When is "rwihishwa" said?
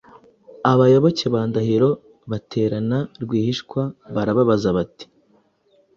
3.23-3.81